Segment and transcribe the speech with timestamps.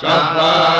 [0.00, 0.79] Shabbat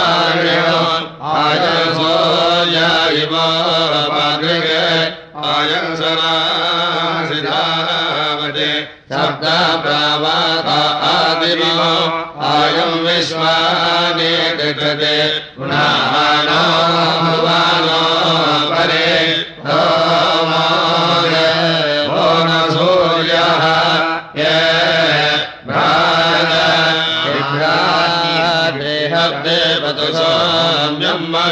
[9.85, 10.67] प्रावात
[11.13, 11.87] आदिमो
[12.51, 15.15] आयम् विश्वाने कृते
[15.57, 16.65] पुनाहानो
[18.73, 19.13] परे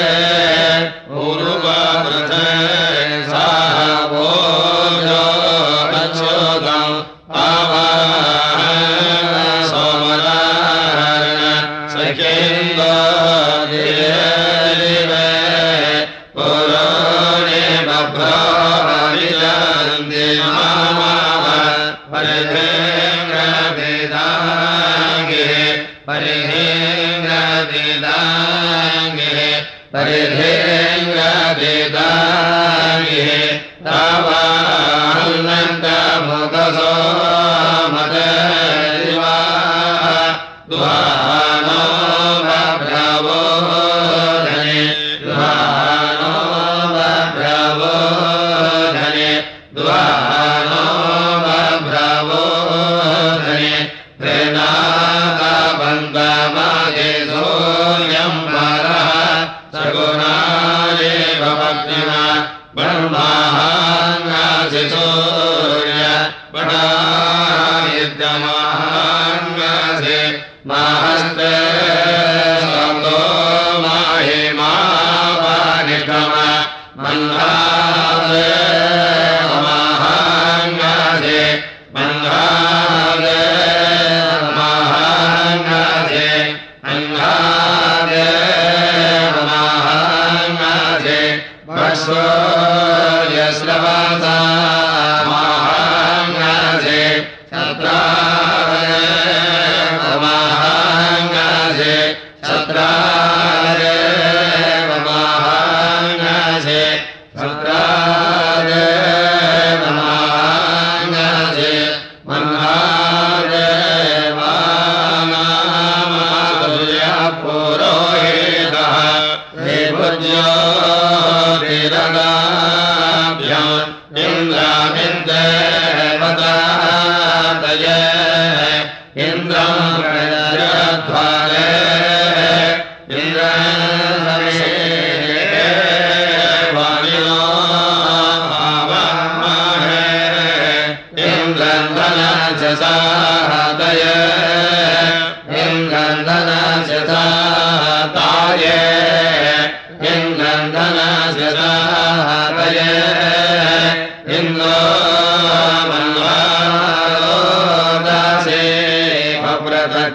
[77.41, 77.80] Amin.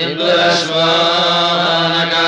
[0.00, 2.27] प्लाश्वाना